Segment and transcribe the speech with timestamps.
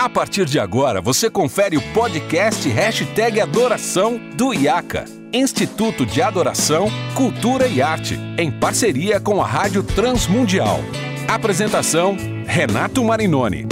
[0.00, 6.88] A partir de agora, você confere o podcast Hashtag Adoração do IACA, Instituto de Adoração,
[7.14, 10.78] Cultura e Arte, em parceria com a Rádio Transmundial.
[11.28, 12.16] Apresentação,
[12.46, 13.66] Renato Marinoni.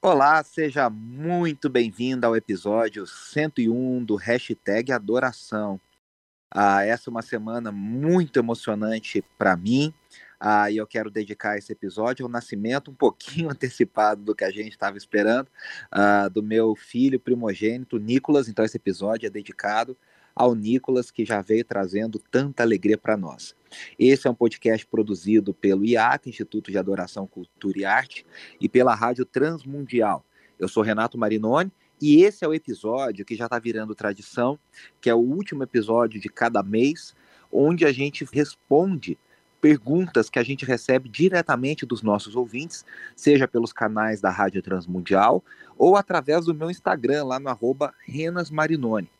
[0.00, 5.80] Olá, seja muito bem-vindo ao episódio 101 do Hashtag Adoração.
[6.54, 9.92] Ah, essa é uma semana muito emocionante para mim,
[10.38, 14.50] ah, e eu quero dedicar esse episódio ao nascimento um pouquinho antecipado do que a
[14.50, 15.48] gente estava esperando,
[15.90, 18.48] ah, do meu filho primogênito, Nicolas.
[18.48, 19.96] Então, esse episódio é dedicado
[20.34, 23.56] ao Nicolas, que já veio trazendo tanta alegria para nós.
[23.98, 28.26] Esse é um podcast produzido pelo IAC, Instituto de Adoração, Cultura e Arte,
[28.60, 30.24] e pela Rádio Transmundial.
[30.58, 34.58] Eu sou Renato Marinoni e esse é o episódio que já está virando tradição,
[35.00, 37.14] que é o último episódio de cada mês,
[37.50, 39.18] onde a gente responde
[39.66, 42.84] perguntas que a gente recebe diretamente dos nossos ouvintes,
[43.16, 45.42] seja pelos canais da Rádio Transmundial
[45.76, 49.10] ou através do meu Instagram, lá no arroba Renas Marinoni.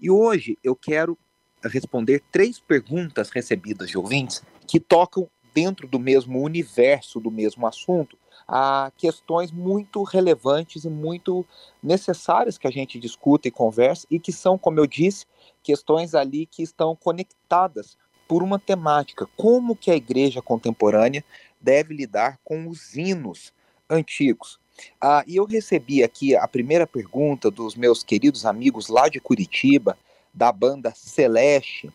[0.00, 1.18] E hoje eu quero
[1.64, 8.16] responder três perguntas recebidas de ouvintes que tocam dentro do mesmo universo, do mesmo assunto,
[8.46, 11.44] a questões muito relevantes e muito
[11.82, 15.26] necessárias que a gente discuta e conversa e que são, como eu disse,
[15.64, 21.24] questões ali que estão conectadas por uma temática, como que a igreja contemporânea
[21.60, 23.52] deve lidar com os hinos
[23.88, 24.58] antigos.
[25.00, 29.96] Ah, e eu recebi aqui a primeira pergunta dos meus queridos amigos lá de Curitiba,
[30.34, 31.90] da banda Celeste,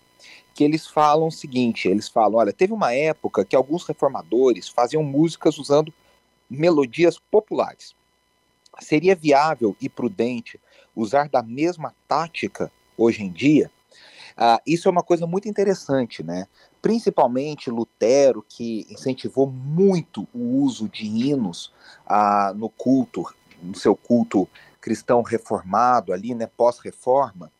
[0.55, 5.03] que eles falam o seguinte: eles falam, olha, teve uma época que alguns reformadores faziam
[5.03, 5.93] músicas usando
[6.49, 7.95] melodias populares.
[8.79, 10.59] Seria viável e prudente
[10.95, 13.69] usar da mesma tática hoje em dia?
[14.43, 16.47] Ah, isso é uma coisa muito interessante, né?
[16.81, 21.71] Principalmente Lutero, que incentivou muito o uso de hinos
[22.07, 23.23] ah, no culto,
[23.61, 24.49] no seu culto
[24.81, 27.51] cristão reformado ali, né, pós-reforma.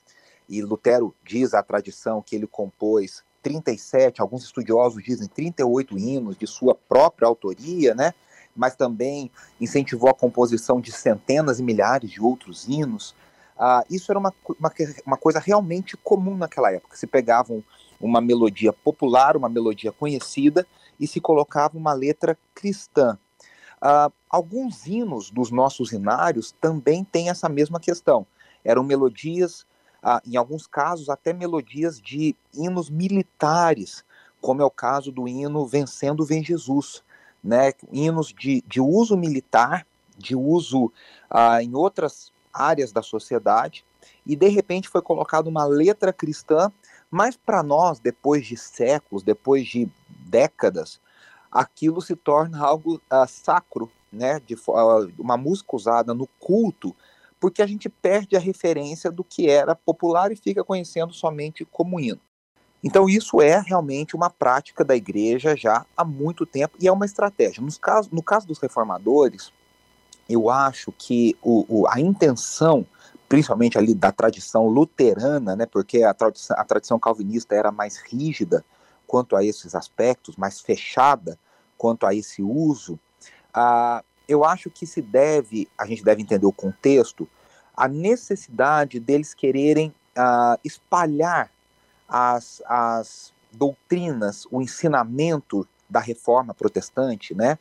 [0.49, 6.47] E Lutero diz a tradição que ele compôs 37, alguns estudiosos dizem 38 hinos de
[6.47, 8.11] sua própria autoria, né?
[8.55, 13.15] mas também incentivou a composição de centenas e milhares de outros hinos.
[13.63, 14.73] Ah, isso era uma, uma,
[15.05, 16.97] uma, coisa realmente comum naquela época.
[16.97, 17.63] Se pegavam
[17.99, 20.65] uma melodia popular, uma melodia conhecida,
[20.99, 23.19] e se colocava uma letra cristã.
[23.79, 28.25] Ah, alguns hinos dos nossos hinários também têm essa mesma questão.
[28.65, 29.63] Eram melodias,
[30.01, 34.03] ah, em alguns casos, até melodias de hinos militares,
[34.41, 37.03] como é o caso do hino Vencendo Vem Jesus,
[37.43, 39.85] né, hinos de, de uso militar,
[40.17, 40.91] de uso
[41.29, 43.85] ah, em outras áreas da sociedade,
[44.25, 46.71] e de repente foi colocada uma letra cristã,
[47.09, 50.99] mas para nós, depois de séculos, depois de décadas,
[51.51, 56.95] aquilo se torna algo ah, sacro, né, de, ah, uma música usada no culto,
[57.39, 61.99] porque a gente perde a referência do que era popular e fica conhecendo somente como
[61.99, 62.19] hino.
[62.83, 67.05] Então, isso é realmente uma prática da igreja já há muito tempo e é uma
[67.05, 67.61] estratégia.
[67.61, 69.51] Nos caso, no caso dos reformadores,
[70.29, 72.85] eu acho que o, o, a intenção,
[73.27, 78.63] principalmente ali da tradição luterana, né, porque a tradição, a tradição calvinista era mais rígida
[79.07, 81.37] quanto a esses aspectos, mais fechada
[81.77, 82.99] quanto a esse uso,
[83.53, 87.27] ah, eu acho que se deve, a gente deve entender o contexto,
[87.75, 91.51] a necessidade deles quererem ah, espalhar
[92.07, 97.59] as, as doutrinas, o ensinamento da reforma protestante, né,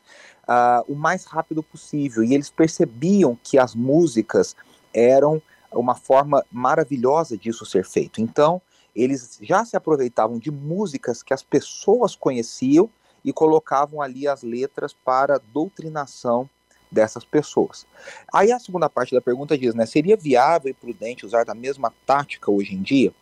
[0.48, 2.22] uh, o mais rápido possível.
[2.22, 4.54] E eles percebiam que as músicas
[4.94, 5.42] eram
[5.72, 8.20] uma forma maravilhosa disso ser feito.
[8.20, 8.62] Então,
[8.94, 12.88] eles já se aproveitavam de músicas que as pessoas conheciam
[13.24, 16.48] e colocavam ali as letras para doutrinação
[16.90, 17.86] dessas pessoas.
[18.32, 21.92] Aí a segunda parte da pergunta diz, né, seria viável e prudente usar da mesma
[22.04, 23.12] tática hoje em dia?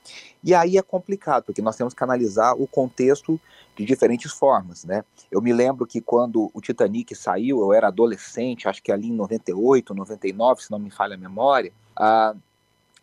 [0.42, 3.40] E aí é complicado, porque nós temos que analisar o contexto
[3.76, 5.04] de diferentes formas, né?
[5.30, 9.12] Eu me lembro que quando o Titanic saiu, eu era adolescente, acho que ali em
[9.12, 12.34] 98, 99, se não me falha a memória, ah,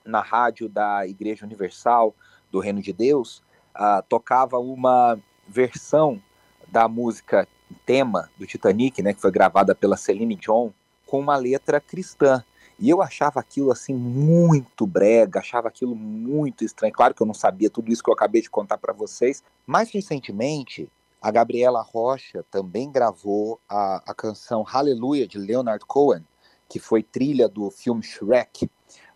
[0.03, 2.13] na rádio da Igreja Universal
[2.51, 3.41] do Reino de Deus,
[3.73, 6.21] ah, tocava uma versão
[6.67, 7.47] da música
[7.85, 10.71] tema do Titanic, né, que foi gravada pela Celine Dion,
[11.05, 12.43] com uma letra cristã.
[12.77, 16.93] E eu achava aquilo assim muito brega, achava aquilo muito estranho.
[16.93, 19.41] Claro que eu não sabia tudo isso que eu acabei de contar para vocês.
[19.65, 20.89] Mais recentemente,
[21.21, 26.23] a Gabriela Rocha também gravou a, a canção Hallelujah de Leonard Cohen,
[26.67, 28.65] que foi trilha do filme Shrek.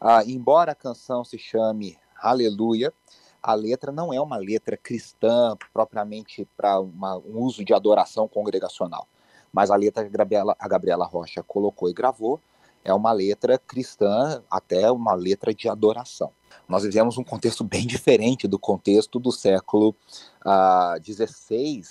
[0.02, 2.94] Uh, embora a canção se chame Hallelujah,
[3.42, 9.08] a letra não é uma letra cristã propriamente para um uso de adoração congregacional,
[9.52, 10.16] mas a letra que
[10.60, 12.40] a Gabriela, Rocha colocou e gravou
[12.84, 16.32] é uma letra cristã, até uma letra de adoração.
[16.68, 19.96] Nós vivemos um contexto bem diferente do contexto do século
[21.04, 21.82] XVI,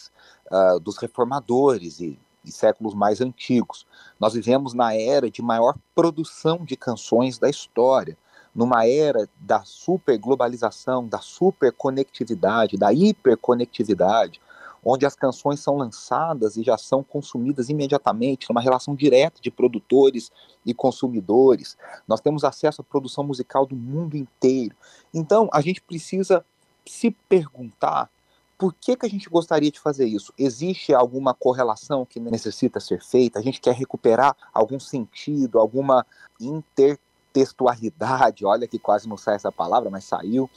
[0.51, 3.87] uh, uh, dos reformadores e, e séculos mais antigos.
[4.19, 8.17] Nós vivemos na era de maior produção de canções da história
[8.55, 14.41] numa era da superglobalização, da superconectividade, da hiperconectividade,
[14.85, 20.31] onde as canções são lançadas e já são consumidas imediatamente, numa relação direta de produtores
[20.65, 21.77] e consumidores.
[22.06, 24.75] Nós temos acesso à produção musical do mundo inteiro.
[25.12, 26.44] Então, a gente precisa
[26.87, 28.11] se perguntar
[28.59, 30.35] por que, que a gente gostaria de fazer isso?
[30.37, 33.39] Existe alguma correlação que necessita ser feita?
[33.39, 36.05] A gente quer recuperar algum sentido, alguma
[36.41, 36.99] inter
[37.33, 40.49] textualidade, olha que quase não sai essa palavra, mas saiu.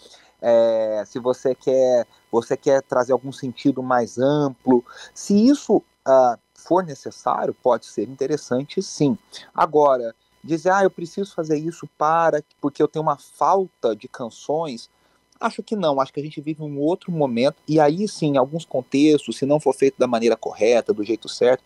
[0.42, 4.84] É, se você quer, você quer trazer algum sentido mais amplo,
[5.14, 9.18] se isso uh, for necessário, pode ser interessante, sim.
[9.54, 14.90] Agora, dizer, ah, eu preciso fazer isso para porque eu tenho uma falta de canções,
[15.40, 16.00] acho que não.
[16.00, 19.46] Acho que a gente vive um outro momento e aí sim, em alguns contextos, se
[19.46, 21.64] não for feito da maneira correta, do jeito certo,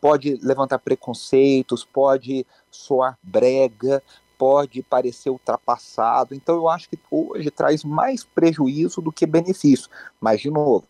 [0.00, 4.02] pode levantar preconceitos, pode soar brega,
[4.38, 6.34] pode parecer ultrapassado.
[6.34, 9.88] Então eu acho que hoje traz mais prejuízo do que benefício.
[10.20, 10.84] Mas, de novo,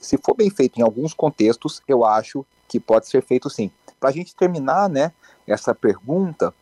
[0.00, 3.70] se for bem feito em alguns contextos, eu acho que pode ser feito sim.
[3.98, 5.12] Para a gente terminar né,
[5.46, 6.54] essa pergunta,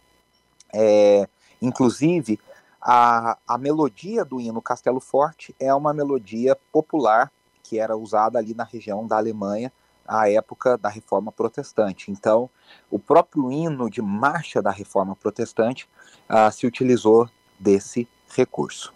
[0.72, 1.28] é,
[1.62, 2.38] inclusive,
[2.80, 7.30] a, a melodia do hino Castelo Forte é uma melodia popular
[7.62, 9.70] que era usada ali na região da Alemanha
[10.08, 12.10] à época da Reforma Protestante.
[12.10, 12.48] Então,
[12.90, 15.88] o próprio hino de marcha da Reforma Protestante
[16.28, 17.28] uh, se utilizou
[17.60, 18.94] desse recurso.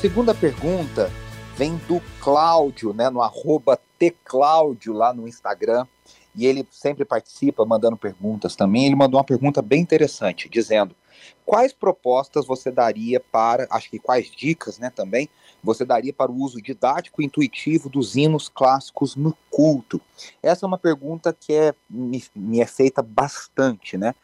[0.00, 1.10] Segunda pergunta
[1.58, 5.86] vem do Cláudio, né, no arroba tcláudio lá no Instagram,
[6.34, 8.86] e ele sempre participa mandando perguntas também.
[8.86, 10.96] Ele mandou uma pergunta bem interessante, dizendo:
[11.44, 15.28] quais propostas você daria para, acho que quais dicas, né, também,
[15.62, 20.00] você daria para o uso didático e intuitivo dos hinos clássicos no culto?
[20.42, 24.14] Essa é uma pergunta que é, me, me é feita bastante, né?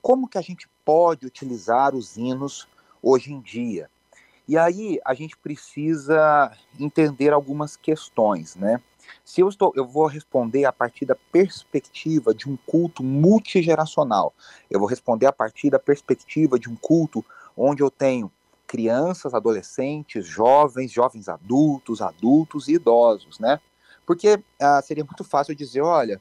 [0.00, 2.66] Como que a gente pode utilizar os hinos
[3.02, 3.90] hoje em dia?
[4.48, 8.80] E aí a gente precisa entender algumas questões, né?
[9.24, 14.32] Se eu estou, eu vou responder a partir da perspectiva de um culto multigeracional.
[14.70, 17.24] Eu vou responder a partir da perspectiva de um culto
[17.56, 18.30] onde eu tenho
[18.66, 23.60] crianças, adolescentes, jovens, jovens adultos, adultos e idosos, né?
[24.04, 26.20] Porque ah, seria muito fácil dizer, olha,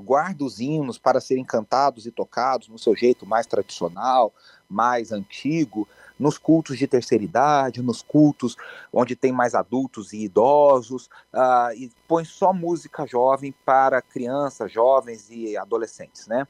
[0.00, 4.32] guarda os hinos para serem cantados e tocados no seu jeito mais tradicional,
[4.68, 5.88] mais antigo,
[6.18, 8.56] nos cultos de terceira idade, nos cultos
[8.92, 15.28] onde tem mais adultos e idosos, uh, e põe só música jovem para crianças, jovens
[15.30, 16.46] e adolescentes, né?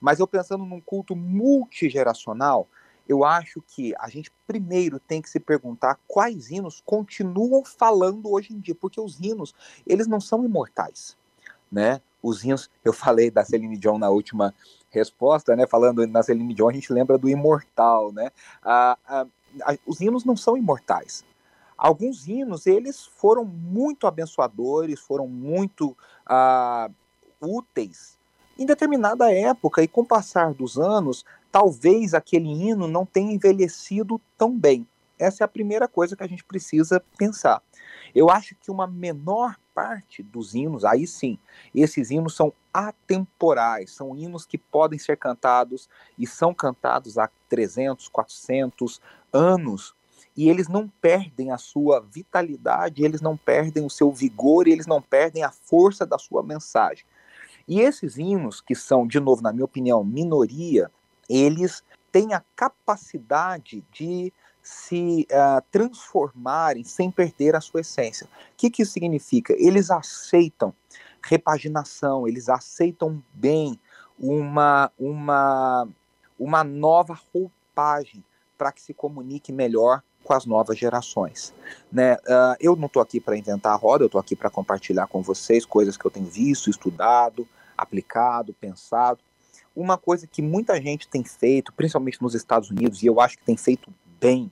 [0.00, 2.68] Mas eu pensando num culto multigeracional,
[3.08, 8.52] eu acho que a gente primeiro tem que se perguntar quais hinos continuam falando hoje
[8.52, 9.54] em dia, porque os hinos,
[9.86, 11.16] eles não são imortais,
[11.70, 12.00] né?
[12.22, 14.54] Os hinos, eu falei da Celine Dion na última
[14.90, 15.66] resposta, né?
[15.66, 18.30] Falando na Celine Dion, a gente lembra do imortal, né?
[18.62, 19.26] Ah,
[19.86, 21.24] os hinos não são imortais.
[21.76, 25.96] Alguns hinos, eles foram muito abençoadores, foram muito
[26.26, 26.90] ah,
[27.40, 28.16] úteis
[28.58, 34.20] em determinada época, e com o passar dos anos, talvez aquele hino não tenha envelhecido
[34.36, 34.86] tão bem.
[35.18, 37.62] Essa é a primeira coisa que a gente precisa pensar.
[38.16, 41.38] Eu acho que uma menor parte dos hinos, aí sim,
[41.74, 45.86] esses hinos são atemporais, são hinos que podem ser cantados
[46.18, 49.94] e são cantados há 300, 400 anos,
[50.34, 55.02] e eles não perdem a sua vitalidade, eles não perdem o seu vigor, eles não
[55.02, 57.04] perdem a força da sua mensagem.
[57.68, 60.90] E esses hinos, que são, de novo, na minha opinião, minoria,
[61.28, 64.32] eles têm a capacidade de
[64.66, 68.26] se uh, transformarem sem perder a sua essência.
[68.26, 69.54] O que, que isso significa?
[69.56, 70.74] Eles aceitam
[71.22, 73.78] repaginação, eles aceitam bem
[74.18, 75.88] uma, uma,
[76.36, 78.24] uma nova roupagem
[78.58, 81.54] para que se comunique melhor com as novas gerações.
[81.92, 82.14] Né?
[82.14, 85.22] Uh, eu não estou aqui para inventar a roda, eu estou aqui para compartilhar com
[85.22, 87.46] vocês coisas que eu tenho visto, estudado,
[87.78, 89.20] aplicado, pensado.
[89.76, 93.44] Uma coisa que muita gente tem feito, principalmente nos Estados Unidos, e eu acho que
[93.44, 94.50] tem feito bem,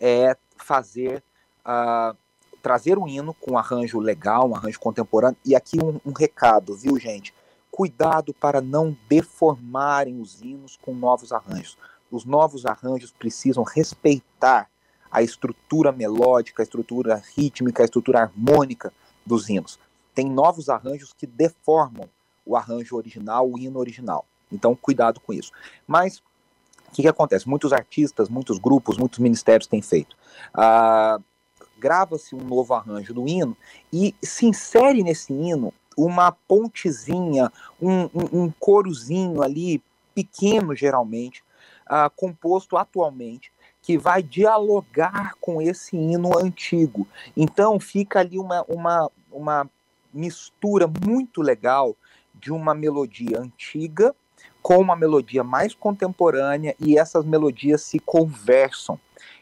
[0.00, 1.22] é fazer,
[1.66, 2.16] uh,
[2.62, 5.38] trazer um hino com um arranjo legal, um arranjo contemporâneo.
[5.44, 7.34] E aqui um, um recado, viu, gente?
[7.70, 11.76] Cuidado para não deformarem os hinos com novos arranjos.
[12.10, 14.68] Os novos arranjos precisam respeitar
[15.10, 18.92] a estrutura melódica, a estrutura rítmica, a estrutura harmônica
[19.24, 19.78] dos hinos.
[20.14, 22.08] Tem novos arranjos que deformam
[22.44, 24.24] o arranjo original, o hino original.
[24.50, 25.52] Então, cuidado com isso.
[25.86, 26.22] Mas
[26.88, 27.48] o que, que, acontece?
[27.48, 30.16] Muitos artistas, muitos grupos, muitos ministérios têm feito.
[30.54, 31.20] Ah,
[31.78, 33.56] Grava-se um novo arranjo do hino
[33.92, 39.82] e se insere nesse hino uma pontezinha, um, um, um corozinho ali,
[40.14, 41.44] pequeno geralmente,
[41.86, 47.06] ah, composto atualmente, que vai dialogar com esse hino antigo.
[47.36, 49.70] Então fica ali uma, uma, uma
[50.12, 51.96] mistura muito legal
[52.34, 54.14] de uma melodia antiga
[54.62, 58.98] com uma melodia mais contemporânea e essas melodias se conversam.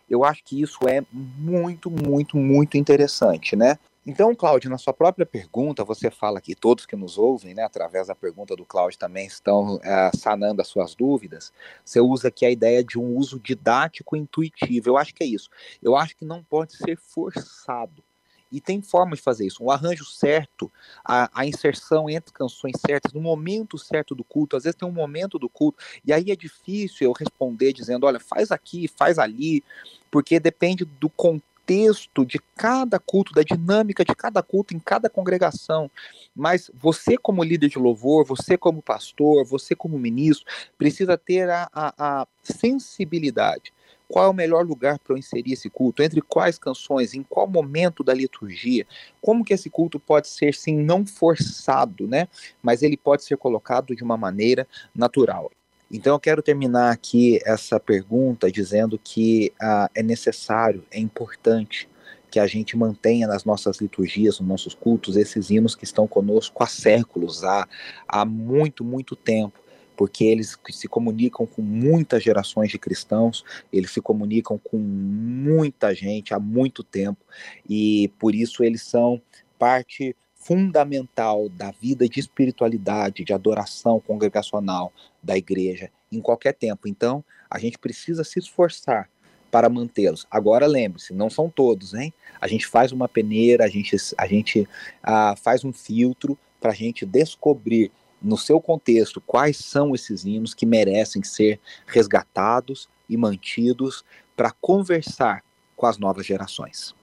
[0.08, 3.78] Eu acho que isso é muito, muito, muito interessante, né?
[4.06, 8.06] Então, Cláudio, na sua própria pergunta, você fala que todos que nos ouvem, né, através
[8.06, 11.52] da pergunta do Cláudio também estão é, sanando as suas dúvidas.
[11.85, 14.90] Você usa aqui a ideia de um uso didático intuitivo.
[14.90, 15.50] Eu acho que é isso.
[15.82, 18.00] Eu acho que não pode ser forçado.
[18.50, 19.62] E tem forma de fazer isso.
[19.62, 20.70] Um arranjo certo,
[21.04, 24.56] a, a, inserção entre canções certas, no momento certo do culto.
[24.56, 28.20] Às vezes tem um momento do culto, e aí é difícil eu responder dizendo: olha,
[28.20, 29.64] faz aqui, faz ali,
[30.10, 35.90] porque depende do contexto de cada culto, da dinâmica de cada culto em cada congregação.
[36.34, 40.46] Mas você, como líder de louvor, você, como pastor, você, como ministro,
[40.78, 43.72] precisa ter a, a, a sensibilidade
[44.08, 47.46] qual é o melhor lugar para eu inserir esse culto, entre quais canções, em qual
[47.46, 48.86] momento da liturgia,
[49.20, 52.28] como que esse culto pode ser sim não forçado, né?
[52.62, 55.50] Mas ele pode ser colocado de uma maneira natural.
[55.90, 61.88] Então eu quero terminar aqui essa pergunta dizendo que ah, é necessário, é importante
[62.30, 66.62] que a gente mantenha nas nossas liturgias, nos nossos cultos, esses hinos que estão conosco
[66.62, 67.68] há séculos, há,
[68.06, 69.65] há muito, muito tempo
[69.96, 76.34] porque eles se comunicam com muitas gerações de cristãos, eles se comunicam com muita gente
[76.34, 77.24] há muito tempo,
[77.68, 79.20] e por isso eles são
[79.58, 86.86] parte fundamental da vida de espiritualidade, de adoração congregacional da igreja em qualquer tempo.
[86.86, 89.10] Então, a gente precisa se esforçar
[89.50, 90.26] para mantê-los.
[90.30, 92.12] Agora lembre-se, não são todos, hein?
[92.40, 94.68] A gente faz uma peneira, a gente, a gente
[95.02, 97.90] ah, faz um filtro para a gente descobrir
[98.26, 104.04] no seu contexto, quais são esses hinos que merecem ser resgatados e mantidos
[104.35, 105.45] para conversar
[105.76, 106.95] com as novas gerações.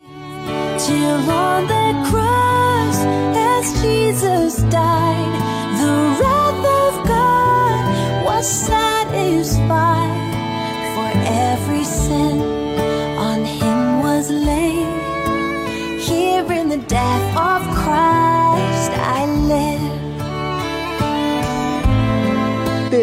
[16.88, 19.93] death of Christ I live.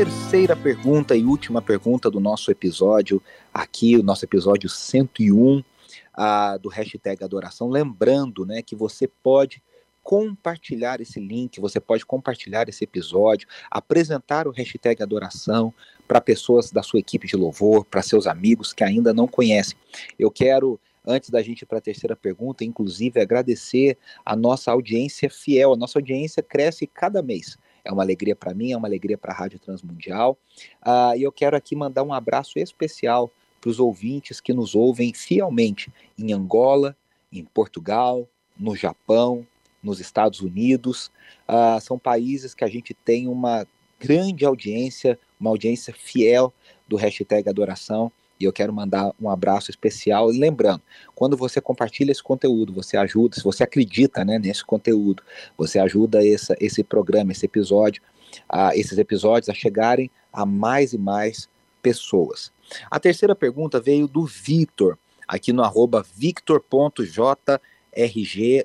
[0.02, 6.70] Terceira pergunta e última pergunta do nosso episódio, aqui, o nosso episódio 101 uh, do
[6.70, 7.68] hashtag Adoração.
[7.68, 9.62] Lembrando né, que você pode
[10.02, 15.70] compartilhar esse link, você pode compartilhar esse episódio, apresentar o hashtag Adoração
[16.08, 19.76] para pessoas da sua equipe de louvor, para seus amigos que ainda não conhecem.
[20.18, 25.28] Eu quero antes da gente ir para a terceira pergunta, inclusive agradecer a nossa audiência
[25.28, 25.74] fiel.
[25.74, 27.58] A nossa audiência cresce cada mês.
[27.84, 30.38] É uma alegria para mim, é uma alegria para a Rádio Transmundial.
[30.84, 35.12] Uh, e eu quero aqui mandar um abraço especial para os ouvintes que nos ouvem
[35.12, 36.96] fielmente em Angola,
[37.32, 39.46] em Portugal, no Japão,
[39.82, 41.10] nos Estados Unidos.
[41.48, 43.66] Uh, são países que a gente tem uma
[43.98, 46.52] grande audiência, uma audiência fiel
[46.88, 48.10] do hashtag Adoração.
[48.40, 50.32] E eu quero mandar um abraço especial.
[50.32, 50.82] E lembrando,
[51.14, 55.22] quando você compartilha esse conteúdo, você ajuda, se você acredita né, nesse conteúdo,
[55.58, 58.02] você ajuda essa, esse programa, esse episódio,
[58.48, 61.48] a, esses episódios a chegarem a mais e mais
[61.82, 62.50] pessoas.
[62.90, 67.60] A terceira pergunta veio do Victor, aqui no arroba victor.jrg,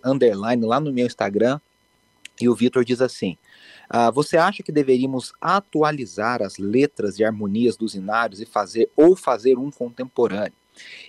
[0.05, 1.59] underline, lá no meu Instagram.
[2.39, 3.37] E o Victor diz assim:
[3.93, 9.15] Uh, você acha que deveríamos atualizar as letras e harmonias dos inários e fazer ou
[9.15, 10.53] fazer um contemporâneo?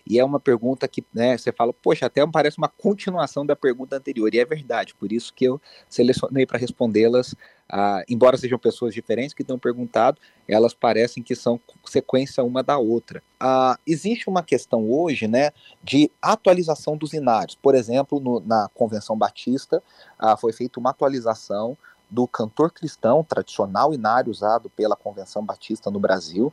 [0.06, 3.97] E é uma pergunta que né, você fala, poxa, até parece uma continuação da pergunta
[3.97, 7.35] anterior, e é verdade, por isso que eu selecionei para respondê-las,
[7.68, 12.78] ah, embora sejam pessoas diferentes que tenham perguntado, elas parecem que são sequência uma da
[12.78, 13.23] outra.
[13.40, 15.50] Ah, existe uma questão hoje né,
[15.83, 17.56] de atualização dos inários.
[17.56, 19.83] Por exemplo, no, na Convenção Batista
[20.16, 21.76] ah, foi feita uma atualização
[22.08, 26.52] do cantor cristão tradicional inário usado pela Convenção Batista no Brasil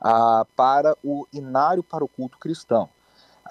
[0.00, 2.88] uh, para o inário para o culto cristão.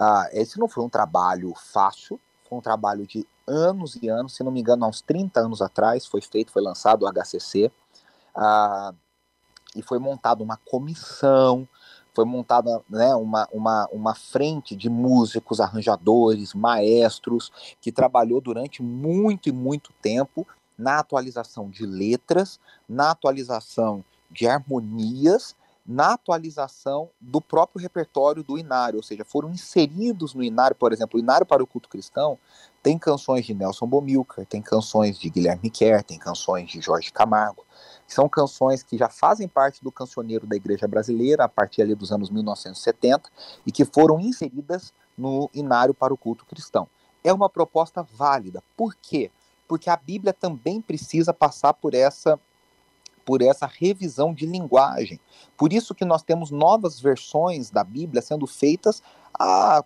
[0.00, 4.42] Uh, esse não foi um trabalho fácil, foi um trabalho de anos e anos, se
[4.42, 7.70] não me engano, há uns 30 anos atrás foi feito, foi lançado o HCC,
[8.34, 8.92] ah,
[9.76, 11.68] e foi montada uma comissão,
[12.14, 19.48] foi montada né, uma, uma, uma frente de músicos, arranjadores, maestros, que trabalhou durante muito
[19.48, 20.46] e muito tempo
[20.76, 25.54] na atualização de letras, na atualização de harmonias,
[25.86, 31.18] na atualização do próprio repertório do Inário, ou seja, foram inseridos no Inário, por exemplo,
[31.18, 32.38] o Inário para o culto cristão
[32.82, 37.64] tem canções de Nelson Bomilcar, tem canções de Guilherme Kerr, tem canções de Jorge Camargo,
[38.06, 42.12] são canções que já fazem parte do cancioneiro da igreja brasileira a partir ali dos
[42.12, 43.30] anos 1970
[43.66, 46.86] e que foram inseridas no Inário para o culto cristão.
[47.22, 48.62] É uma proposta válida.
[48.76, 49.30] Por quê?
[49.30, 49.30] porque
[49.86, 52.38] a Bíblia também precisa passar por essa
[53.24, 55.18] por essa revisão de linguagem.
[55.56, 59.02] Por isso que nós temos novas versões da Bíblia sendo feitas
[59.32, 59.82] a,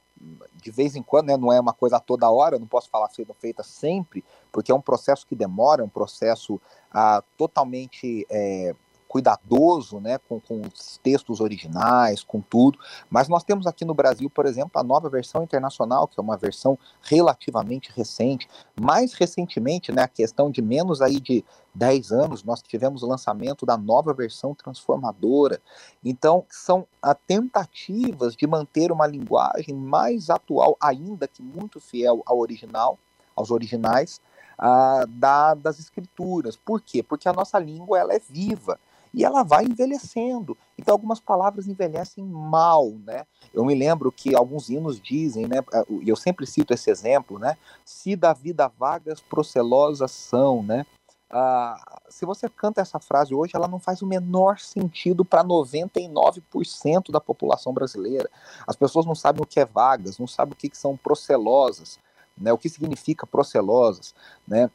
[0.61, 3.33] de vez em quando, né, não é uma coisa toda hora, não posso falar sendo
[3.35, 8.75] feita sempre, porque é um processo que demora, é um processo a, totalmente é,
[9.09, 12.79] cuidadoso né, com, com os textos originais, com tudo.
[13.11, 16.37] Mas nós temos aqui no Brasil, por exemplo, a nova versão internacional, que é uma
[16.37, 18.47] versão relativamente recente.
[18.79, 23.65] Mais recentemente, né, a questão de menos aí de 10 anos, nós tivemos o lançamento
[23.65, 25.61] da nova versão transformadora.
[26.05, 26.87] Então, são
[27.27, 32.99] tentativas de manter uma linguagem mais atual, ainda que muito fiel ao original,
[33.35, 34.21] aos originais,
[34.59, 36.57] ah, da, das escrituras.
[36.57, 37.03] Por quê?
[37.03, 38.79] Porque a nossa língua ela é viva
[39.13, 40.57] e ela vai envelhecendo.
[40.79, 43.25] Então algumas palavras envelhecem mal, né?
[43.53, 45.59] Eu me lembro que alguns hinos dizem, né?
[45.73, 47.57] Eh, e eu sempre cito esse exemplo, né?
[47.85, 50.85] Se da vida vagas procelosas são, né?
[51.31, 57.11] Ah, se você canta essa frase hoje, ela não faz o menor sentido para 99%
[57.11, 58.31] da população brasileira.
[58.67, 61.99] As pessoas não sabem o que é vagas, não sabem o que, que são procelosas,
[62.37, 62.53] né?
[62.53, 64.15] O que significa procelosas,
[64.47, 64.71] né?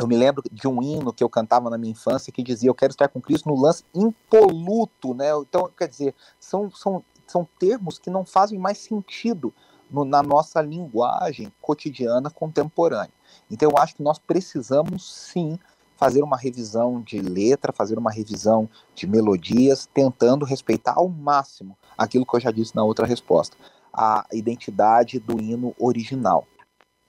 [0.00, 2.74] Eu me lembro de um hino que eu cantava na minha infância que dizia: Eu
[2.74, 5.26] quero estar com Cristo no lance impoluto, né?
[5.36, 9.52] Então, quer dizer, são, são, são termos que não fazem mais sentido
[9.90, 13.12] no, na nossa linguagem cotidiana contemporânea.
[13.50, 15.58] Então, eu acho que nós precisamos sim
[15.96, 22.24] fazer uma revisão de letra, fazer uma revisão de melodias, tentando respeitar ao máximo aquilo
[22.24, 23.54] que eu já disse na outra resposta,
[23.92, 26.46] a identidade do hino original.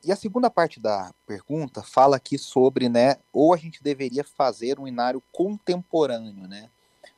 [0.04, 4.80] E a segunda parte da pergunta fala aqui sobre, né, ou a gente deveria fazer
[4.80, 6.70] um inário contemporâneo, né?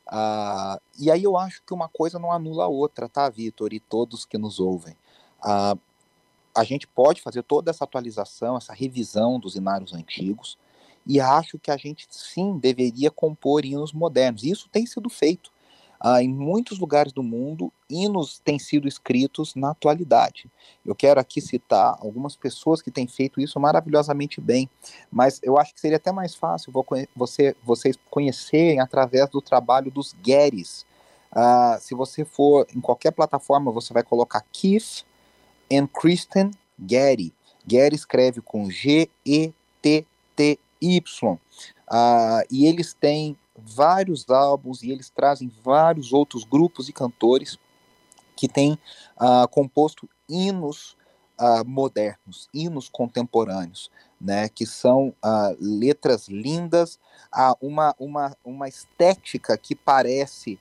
[0.06, 3.80] Ah, e aí eu acho que uma coisa não anula a outra, tá, Vitor, e
[3.80, 4.94] todos que nos ouvem.
[5.42, 5.76] Ah,
[6.54, 10.58] a gente pode fazer toda essa atualização, essa revisão dos inários antigos,
[11.06, 14.44] e acho que a gente sim deveria compor hinos modernos.
[14.44, 15.50] Isso tem sido feito.
[16.06, 20.50] Ah, em muitos lugares do mundo, hinos têm sido escritos na atualidade.
[20.84, 24.68] Eu quero aqui citar algumas pessoas que têm feito isso maravilhosamente bem,
[25.10, 26.70] mas eu acho que seria até mais fácil
[27.16, 30.84] você, vocês conhecerem através do trabalho dos Gettys.
[31.32, 35.06] Ah, se você for em qualquer plataforma, você vai colocar Keith
[35.72, 36.50] and Kristen
[36.86, 37.32] Getty.
[37.66, 39.54] Getty escreve com G-E-T-T-Y.
[41.90, 47.58] Ah, e eles têm vários álbuns e eles trazem vários outros grupos e cantores
[48.36, 48.78] que têm
[49.16, 50.96] uh, composto hinos
[51.40, 53.90] uh, modernos, hinos contemporâneos,
[54.20, 56.98] né, que são uh, letras lindas,
[57.60, 60.58] uma, uma, uma estética que parece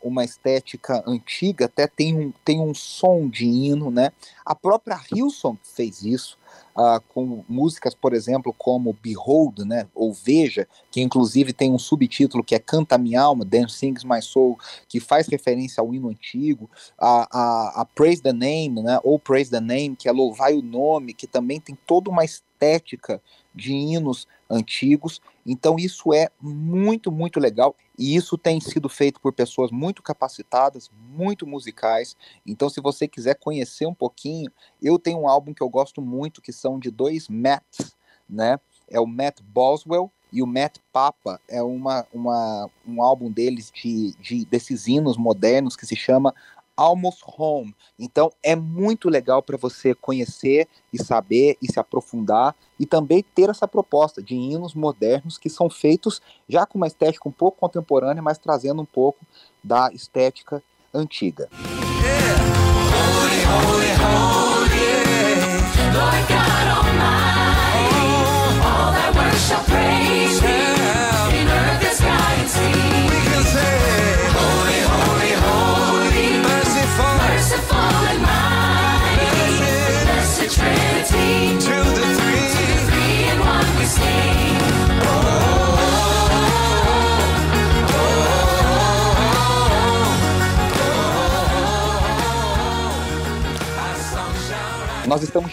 [0.00, 4.12] uma estética antiga, até tem um, tem um som de hino, né?
[4.44, 6.38] A própria Hilson fez isso,
[6.76, 12.44] uh, com músicas, por exemplo, como Behold, né, ou Veja, que inclusive tem um subtítulo
[12.44, 16.70] que é Canta Minha Alma, Dance Sings My Soul, que faz referência ao hino antigo,
[16.98, 20.62] a, a, a Praise the Name, né, ou Praise the Name, que é Louvai o
[20.62, 23.20] Nome, que também tem toda uma estética
[23.56, 25.20] de hinos antigos.
[25.44, 30.90] Então isso é muito, muito legal e isso tem sido feito por pessoas muito capacitadas,
[31.10, 32.14] muito musicais.
[32.46, 36.42] Então se você quiser conhecer um pouquinho, eu tenho um álbum que eu gosto muito
[36.42, 37.96] que são de dois Matts,
[38.28, 38.60] né?
[38.88, 44.12] É o Matt Boswell e o Matt Papa é uma, uma, um álbum deles de,
[44.20, 46.34] de desses hinos modernos que se chama
[46.76, 47.74] Almost Home.
[47.98, 53.48] Então é muito legal para você conhecer e saber e se aprofundar e também ter
[53.48, 58.22] essa proposta de hinos modernos que são feitos já com uma estética um pouco contemporânea,
[58.22, 59.24] mas trazendo um pouco
[59.62, 60.62] da estética
[60.92, 61.48] antiga.
[62.06, 62.56] Yeah.
[63.06, 64.26] Holy, holy, holy,
[69.16, 70.15] Nós estamos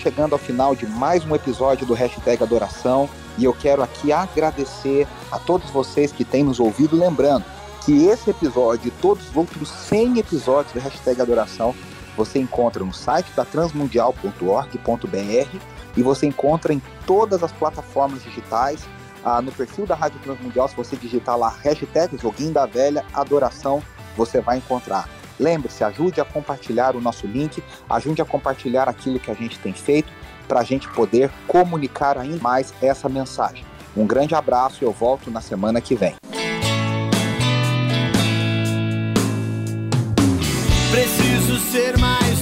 [0.03, 5.07] chegando ao final de mais um episódio do Hashtag Adoração e eu quero aqui agradecer
[5.31, 7.45] a todos vocês que têm nos ouvido, lembrando
[7.85, 11.73] que esse episódio e todos os outros 100 episódios do Hashtag Adoração
[12.17, 15.57] você encontra no site da transmundial.org.br
[15.95, 18.81] e você encontra em todas as plataformas digitais,
[19.23, 23.81] ah, no perfil da Rádio Transmundial, se você digitar lá hashtag Joguinho da Velha Adoração,
[24.17, 25.07] você vai encontrar.
[25.39, 29.73] Lembre-se, ajude a compartilhar o nosso link, ajude a compartilhar aquilo que a gente tem
[29.73, 30.11] feito
[30.47, 33.65] para a gente poder comunicar ainda mais essa mensagem.
[33.95, 36.15] Um grande abraço e eu volto na semana que vem.
[40.91, 42.32] Preciso ser mais